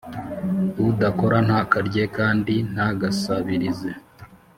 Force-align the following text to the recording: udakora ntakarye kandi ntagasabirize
udakora 0.89 1.37
ntakarye 1.47 2.03
kandi 2.17 2.53
ntagasabirize 2.73 3.89